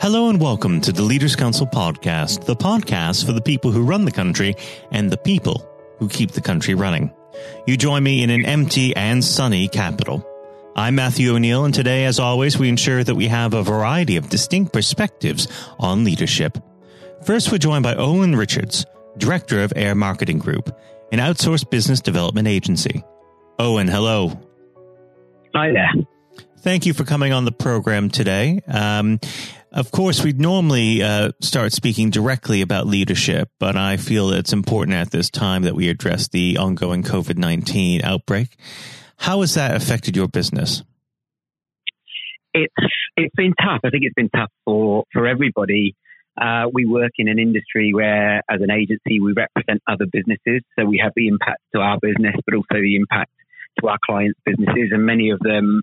[0.00, 4.04] Hello and welcome to the Leaders Council podcast, the podcast for the people who run
[4.04, 4.54] the country
[4.92, 7.12] and the people who keep the country running.
[7.66, 10.24] You join me in an empty and sunny capital.
[10.76, 14.28] I'm Matthew O'Neill, and today, as always, we ensure that we have a variety of
[14.28, 15.48] distinct perspectives
[15.80, 16.56] on leadership.
[17.24, 18.86] First, we're joined by Owen Richards,
[19.16, 20.70] Director of Air Marketing Group,
[21.10, 23.02] an outsourced business development agency.
[23.58, 24.40] Owen, hello.
[25.56, 25.90] Hi there.
[26.60, 28.60] Thank you for coming on the program today.
[28.66, 29.20] Um,
[29.72, 34.96] of course, we'd normally uh, start speaking directly about leadership, but I feel it's important
[34.96, 38.56] at this time that we address the ongoing COVID 19 outbreak.
[39.16, 40.82] How has that affected your business?
[42.54, 42.74] It's
[43.16, 43.80] it's been tough.
[43.84, 45.94] I think it's been tough for for everybody.
[46.40, 50.84] Uh, we work in an industry where, as an agency, we represent other businesses, so
[50.84, 53.32] we have the impact to our business, but also the impact
[53.80, 55.82] to our clients' businesses, and many of them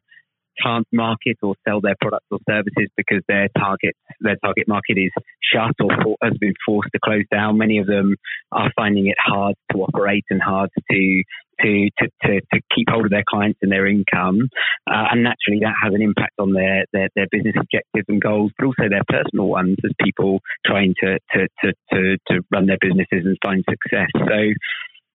[0.61, 5.11] can't market or sell their products or services because their target their target market is
[5.41, 7.57] shut or for, has been forced to close down.
[7.57, 8.15] Many of them
[8.51, 11.23] are finding it hard to operate and hard to
[11.61, 14.39] to to, to, to keep hold of their clients and their income,
[14.87, 18.51] uh, and naturally that has an impact on their, their their business objectives and goals,
[18.57, 22.77] but also their personal ones as people trying to to to to, to run their
[22.79, 24.09] businesses and find success.
[24.15, 24.53] So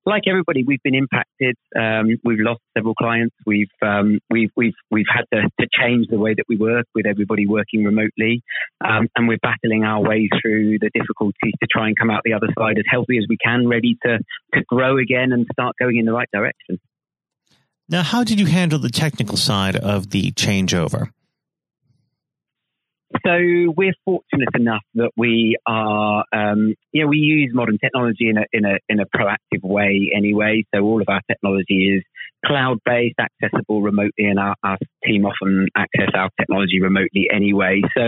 [0.06, 1.56] like everybody, we've been impacted.
[1.78, 3.34] Um, we've lost several clients.
[3.46, 7.06] We've um, we've we've we've had to, to, change the way that we work with
[7.06, 8.42] everybody working remotely,
[8.84, 12.32] um, and we're battling our way through the difficulties to try and come out the
[12.32, 14.18] other side as healthy as we can, ready to
[14.54, 16.78] to grow again and start going in the right direction.
[17.88, 21.10] Now, how did you handle the technical side of the changeover?
[23.26, 28.44] So we're fortunate enough that we are, um, know, we use modern technology in a,
[28.52, 30.62] in a, in a proactive way anyway.
[30.72, 32.04] So all of our technology is
[32.46, 37.82] cloud based, accessible remotely, and our, our team often access our technology remotely anyway.
[37.96, 38.06] So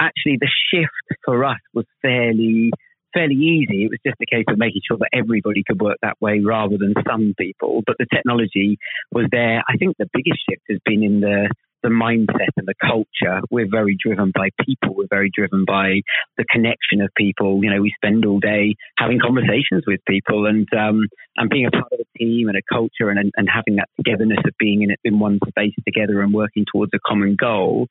[0.00, 2.70] actually the shift for us was fairly,
[3.14, 3.84] fairly easy.
[3.84, 6.76] It was just a case of making sure that everybody could work that way rather
[6.76, 7.82] than some people.
[7.86, 8.78] But the technology
[9.12, 9.62] was there.
[9.68, 11.48] I think the biggest shift has been in the
[11.84, 13.40] the mindset and the culture.
[13.50, 14.96] We're very driven by people.
[14.96, 16.00] We're very driven by
[16.36, 17.62] the connection of people.
[17.62, 21.06] You know, we spend all day having conversations with people and um,
[21.36, 24.38] and being a part of a team and a culture and, and having that togetherness
[24.44, 27.88] of being in in one space together and working towards a common goal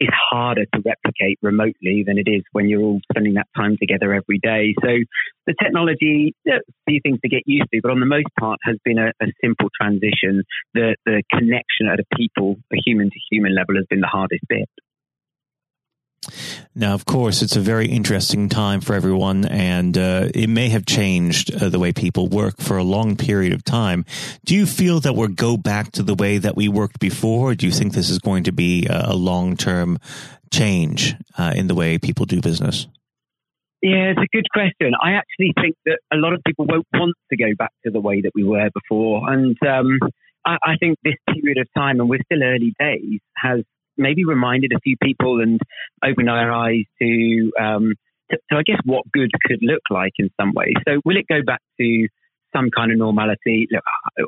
[0.00, 4.12] is harder to replicate remotely than it is when you're all spending that time together
[4.12, 4.74] every day.
[4.82, 4.88] So
[5.46, 8.76] the technology, a few things to get used to, but on the most part has
[8.84, 10.42] been a, a simple transition.
[10.74, 14.44] The the connection at a people, a human to human level has been the hardest
[14.48, 14.68] bit.
[16.74, 20.86] Now, of course, it's a very interesting time for everyone, and uh, it may have
[20.86, 24.04] changed uh, the way people work for a long period of time.
[24.44, 27.54] Do you feel that we'll go back to the way that we worked before?
[27.54, 29.98] do you think this is going to be a long term
[30.52, 32.86] change uh, in the way people do business?
[33.82, 34.92] Yeah, it's a good question.
[35.00, 38.00] I actually think that a lot of people won't want to go back to the
[38.00, 39.30] way that we were before.
[39.30, 39.98] And um,
[40.44, 43.62] I, I think this period of time, and we're still early days, has
[43.96, 45.60] maybe reminded a few people and
[46.04, 47.94] opened our eyes to, um,
[48.30, 50.74] to, to, I guess, what good could look like in some ways.
[50.86, 52.08] So, will it go back to
[52.54, 53.68] some kind of normality?
[53.70, 53.82] Look,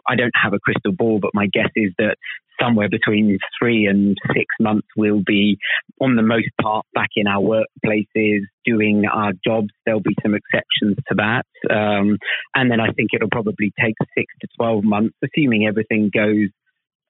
[0.06, 2.16] I don't have a crystal ball, but my guess is that
[2.60, 5.58] somewhere between three and six months we'll be,
[6.00, 9.68] on the most part, back in our workplaces doing our jobs.
[9.84, 11.46] There'll be some exceptions to that.
[11.70, 12.18] Um,
[12.54, 16.48] and then I think it'll probably take six to 12 months, assuming everything goes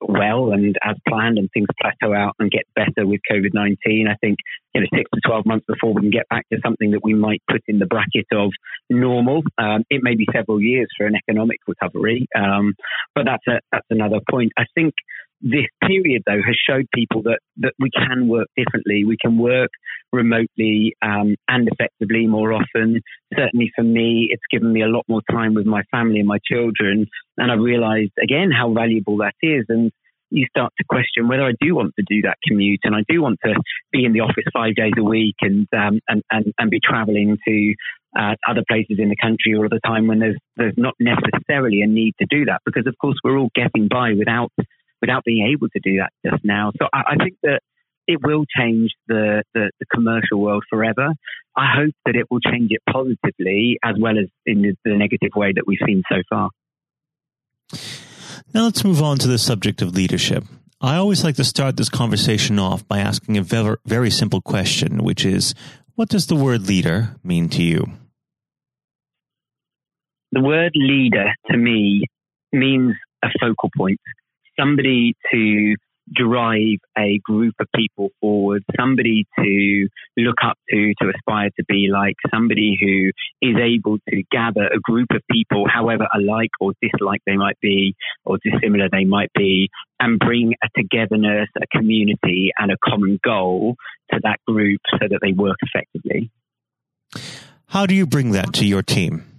[0.00, 4.06] well and as planned and things plateau out and get better with COVID 19.
[4.08, 4.38] I think,
[4.74, 7.14] you know, six to 12 months before we can get back to something that we
[7.14, 8.50] might put in the bracket of
[8.90, 9.42] normal.
[9.58, 12.74] Um, it may be several years for an economic recovery, um,
[13.14, 14.52] but that's, a, that's another point.
[14.56, 14.94] I think
[15.40, 19.04] this period, though, has showed people that, that we can work differently.
[19.04, 19.70] We can work
[20.12, 23.00] remotely um, and effectively more often.
[23.36, 26.38] Certainly for me, it's given me a lot more time with my family and my
[26.50, 27.06] children.
[27.36, 29.64] And I've realized again how valuable that is.
[29.68, 29.92] And
[30.30, 33.22] you start to question whether I do want to do that commute and I do
[33.22, 33.54] want to
[33.92, 37.38] be in the office five days a week and um, and, and, and be traveling
[37.46, 37.74] to
[38.18, 41.82] uh, other places in the country or at a time when there's there's not necessarily
[41.82, 44.52] a need to do that because of course we're all getting by without
[45.00, 46.72] without being able to do that just now.
[46.78, 47.60] So I, I think that
[48.06, 51.08] it will change the, the, the, commercial world forever.
[51.54, 55.32] I hope that it will change it positively as well as in the, the negative
[55.36, 56.50] way that we've seen so far.
[58.54, 60.44] Now let's move on to the subject of leadership.
[60.80, 65.04] I always like to start this conversation off by asking a very, very simple question,
[65.04, 65.54] which is
[65.96, 67.84] what does the word leader mean to you?
[70.32, 72.06] The word leader to me
[72.52, 74.00] means a focal point
[74.58, 75.76] somebody to
[76.14, 81.88] drive a group of people forward, somebody to look up to, to aspire to be
[81.92, 83.10] like, somebody who
[83.46, 87.94] is able to gather a group of people, however alike or dislike they might be,
[88.24, 89.68] or dissimilar they might be,
[90.00, 93.76] and bring a togetherness, a community, and a common goal
[94.12, 96.30] to that group so that they work effectively.
[97.66, 99.37] How do you bring that to your team?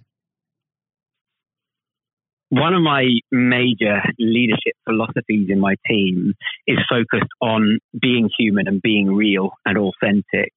[2.49, 6.33] One of my major leadership philosophies in my team
[6.67, 10.53] is focused on being human and being real and authentic.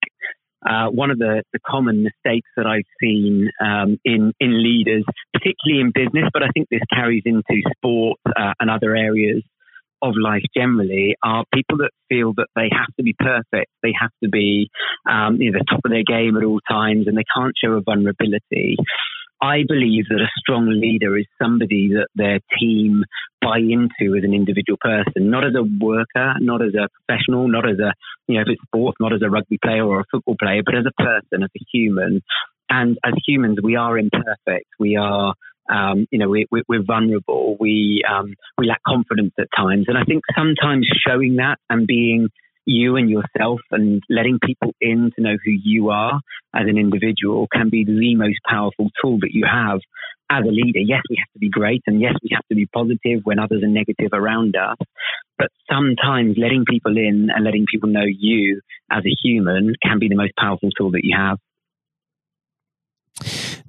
[0.65, 5.81] Uh, one of the, the, common mistakes that I've seen um, in in leaders, particularly
[5.81, 9.43] in business, but I think this carries into sport uh, and other areas
[10.03, 14.11] of life generally, are people that feel that they have to be perfect, they have
[14.23, 14.69] to be
[15.09, 17.73] um, you know, the top of their game at all times, and they can't show
[17.73, 18.77] a vulnerability.
[19.43, 23.03] I believe that a strong leader is somebody that their team
[23.41, 27.69] buy into as an individual person, not as a worker, not as a professional, not
[27.69, 27.93] as a,
[28.29, 30.77] you know, if it's sports, not as a rugby player or a football player, but
[30.77, 32.23] as a person, as a human.
[32.71, 34.69] And as humans, we are imperfect.
[34.79, 35.35] We are,
[35.69, 37.56] um, you know, we, we, we're vulnerable.
[37.59, 39.87] We, um, we lack confidence at times.
[39.89, 42.29] And I think sometimes showing that and being
[42.64, 46.20] you and yourself and letting people in to know who you are
[46.55, 49.81] as an individual can be the most powerful tool that you have
[50.31, 50.79] as a leader.
[50.79, 53.62] Yes, we have to be great and yes, we have to be positive when others
[53.62, 54.76] are negative around us.
[55.38, 58.61] But sometimes letting people in and letting people know you
[58.91, 61.38] as a human can be the most powerful tool that you have.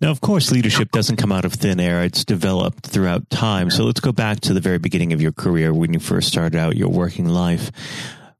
[0.01, 2.04] Now, of course, leadership doesn't come out of thin air.
[2.04, 3.69] It's developed throughout time.
[3.69, 6.57] So let's go back to the very beginning of your career when you first started
[6.57, 7.72] out your working life.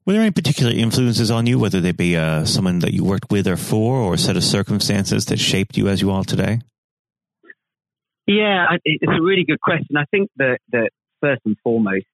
[0.06, 3.32] Were there any particular influences on you, whether they be uh, someone that you worked
[3.32, 6.60] with or for, or a set of circumstances that shaped you as you are today?
[8.28, 9.96] Yeah, it's a really good question.
[9.98, 10.90] I think that, that
[11.22, 12.06] first and foremost,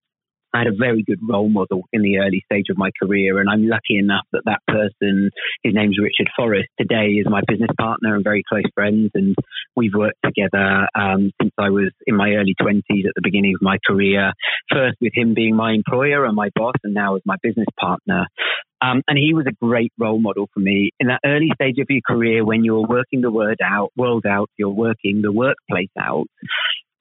[0.53, 3.49] I had a very good role model in the early stage of my career, and
[3.49, 5.29] I'm lucky enough that that person,
[5.63, 9.35] his name's Richard Forrest, today is my business partner and very close friends, and
[9.75, 13.61] we've worked together um, since I was in my early 20s at the beginning of
[13.61, 14.31] my career.
[14.71, 18.25] First with him being my employer and my boss, and now as my business partner.
[18.81, 21.87] Um, and he was a great role model for me in that early stage of
[21.89, 26.27] your career when you're working the word out, world out, you're working the workplace out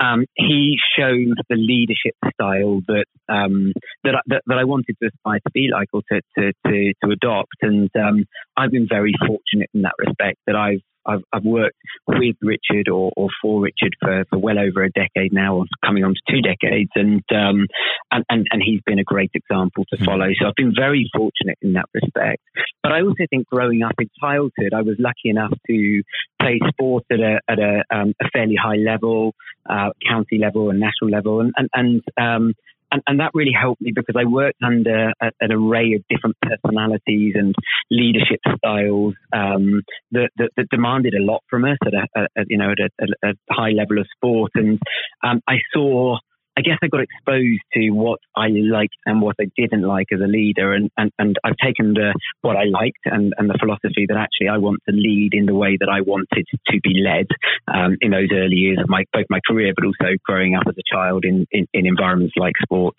[0.00, 3.73] um, he showed the leadership style that, um,
[4.05, 7.11] that, that, that I wanted to aspire to be like or to to to, to
[7.11, 8.25] adopt, and um,
[8.56, 11.76] I've been very fortunate in that respect that I've I've, I've worked
[12.06, 16.05] with Richard or, or for Richard for, for well over a decade now, or coming
[16.05, 17.66] on to two decades, and, um,
[18.12, 20.28] and, and and he's been a great example to follow.
[20.38, 22.43] So I've been very fortunate in that respect.
[22.82, 26.02] But I also think growing up in childhood, I was lucky enough to
[26.40, 29.34] play sport at a at a, um, a fairly high level,
[29.69, 32.55] uh, county level and national level, and and, and um,
[32.90, 36.37] and, and that really helped me because I worked under a, an array of different
[36.40, 37.55] personalities and
[37.90, 39.82] leadership styles um,
[40.12, 43.29] that, that, that, demanded a lot from us at a, a you know at a,
[43.29, 44.79] a, high level of sport, and
[45.25, 46.19] um, I saw
[46.58, 50.19] I guess I got exposed to what I liked and what I didn't like as
[50.20, 54.06] a leader, and, and, and I've taken the what I liked and, and the philosophy
[54.08, 57.28] that actually I want to lead in the way that I wanted to be led
[57.72, 60.75] um, in those early years of my both my career, but also growing up as
[60.76, 62.96] a child in, in, in environments like sport.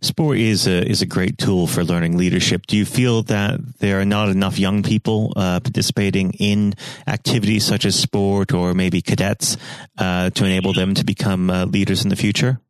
[0.00, 2.66] Sport is a is a great tool for learning leadership.
[2.66, 6.74] Do you feel that there are not enough young people uh, participating in
[7.06, 9.56] activities such as sport or maybe cadets
[9.98, 12.60] uh, to enable them to become uh, leaders in the future?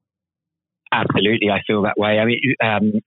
[0.91, 2.19] Absolutely, I feel that way.
[2.19, 3.01] I mean, um,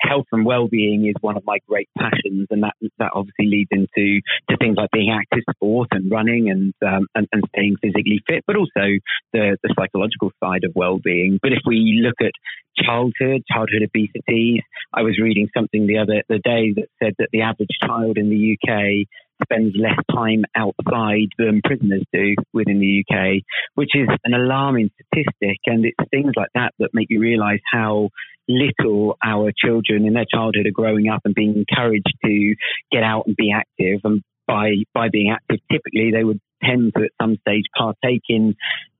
[0.00, 4.20] health and well-being is one of my great passions, and that that obviously leads into
[4.50, 8.44] to things like being active sport and running and um, and, and, staying physically fit,
[8.46, 8.98] but also
[9.32, 11.38] the the psychological side of well-being.
[11.42, 12.32] But if we look at
[12.76, 14.62] childhood, childhood obesity,
[14.92, 18.30] I was reading something the other the day that said that the average child in
[18.30, 19.06] the UK
[19.42, 23.42] spends less time outside than prisoners do within the UK,
[23.74, 25.58] which is an alarming statistic.
[25.66, 28.10] And it's things like that that make you realize how
[28.48, 32.54] little our children in their childhood are growing up and being encouraged to
[32.92, 34.00] get out and be active.
[34.04, 38.54] And by, by being active, typically they would tend to at some stage partake in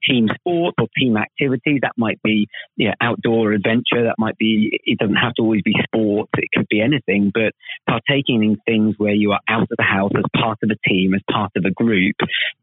[0.09, 1.81] team sport or team activities.
[1.83, 4.05] That might be you know, outdoor adventure.
[4.05, 6.29] That might be, it doesn't have to always be sport.
[6.37, 7.53] It could be anything, but
[7.89, 11.15] partaking in things where you are out of the house as part of a team,
[11.15, 12.17] as part of a group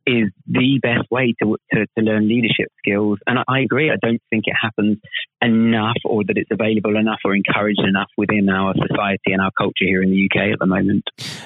[0.05, 3.19] is the best way to, to, to learn leadership skills.
[3.27, 3.91] And I, I agree.
[3.91, 4.97] I don't think it happens
[5.41, 9.85] enough or that it's available enough or encouraged enough within our society and our culture
[9.85, 11.03] here in the UK at the moment.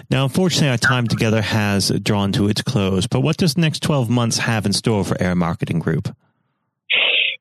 [0.09, 3.81] Now, unfortunately, our time together has drawn to its close, but what does the next
[3.83, 6.09] 12 months have in store for air Marketing Group?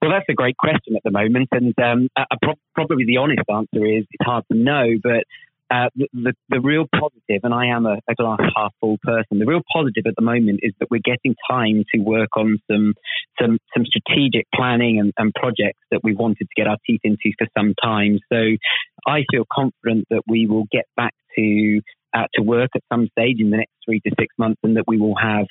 [0.02, 2.08] Well, that's a great question at the moment, and um,
[2.42, 4.84] pro- probably the honest answer is it's hard to know.
[5.02, 5.24] But
[5.70, 9.38] uh, the, the, the real positive, and I am a, a, glass half full person.
[9.38, 12.92] The real positive at the moment is that we're getting time to work on some
[13.40, 17.32] some some strategic planning and, and projects that we wanted to get our teeth into
[17.38, 18.18] for some time.
[18.30, 18.36] So
[19.06, 21.80] I feel confident that we will get back to
[22.12, 24.84] uh, to work at some stage in the next three to six months, and that
[24.86, 25.46] we will have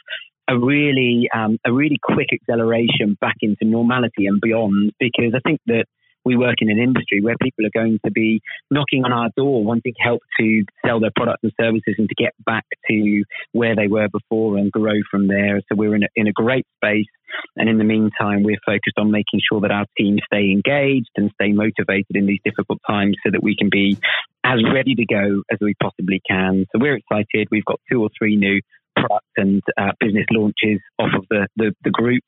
[0.47, 4.91] a really um, a really quick acceleration back into normality and beyond.
[4.99, 5.85] Because I think that
[6.25, 9.63] we work in an industry where people are going to be knocking on our door,
[9.63, 13.87] wanting help to sell their products and services and to get back to where they
[13.87, 15.59] were before and grow from there.
[15.67, 17.07] So we're in a, in a great space.
[17.55, 21.31] And in the meantime, we're focused on making sure that our team stay engaged and
[21.33, 23.97] stay motivated in these difficult times so that we can be
[24.43, 26.65] as ready to go as we possibly can.
[26.71, 27.47] So we're excited.
[27.49, 28.61] We've got two or three new
[28.95, 32.23] product and uh, business launches off of the, the, the group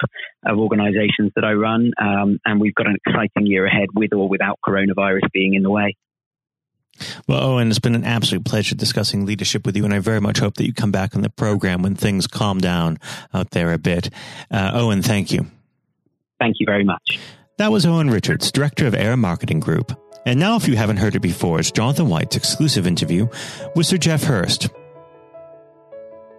[0.45, 1.91] of organizations that I run.
[1.99, 5.69] Um, and we've got an exciting year ahead with or without coronavirus being in the
[5.69, 5.95] way.
[7.27, 10.39] Well, Owen, it's been an absolute pleasure discussing leadership with you, and I very much
[10.39, 12.99] hope that you come back on the program when things calm down
[13.33, 14.09] out there a bit.
[14.49, 15.45] Uh, Owen, thank you.
[16.39, 17.19] Thank you very much.
[17.57, 19.97] That was Owen Richards, Director of Air Marketing Group.
[20.25, 23.27] And now, if you haven't heard it before, it's Jonathan White's exclusive interview
[23.75, 24.69] with Sir Geoff Hurst,